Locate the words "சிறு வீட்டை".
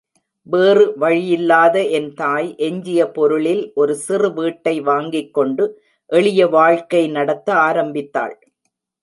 3.95-4.75